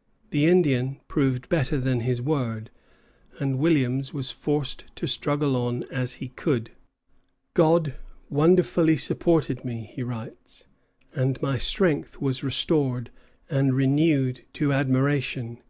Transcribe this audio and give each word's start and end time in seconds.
'"The 0.30 0.46
Indian 0.46 0.98
proved 1.08 1.50
better 1.50 1.78
than 1.78 2.00
his 2.00 2.22
word, 2.22 2.70
and 3.38 3.58
Williams 3.58 4.14
was 4.14 4.30
suffered 4.30 4.84
to 4.94 5.06
struggle 5.06 5.56
on 5.56 5.82
as 5.92 6.14
he 6.24 6.28
could. 6.28 6.70
"God 7.52 7.94
wonderfully 8.30 8.96
supported 8.96 9.66
me," 9.66 9.82
he 9.94 10.02
writes, 10.02 10.66
"and 11.14 11.38
my 11.42 11.58
strength 11.58 12.18
was 12.18 12.42
restored 12.42 13.10
and 13.50 13.74
renewed 13.74 14.42
to 14.54 14.72
admiration." 14.72 15.60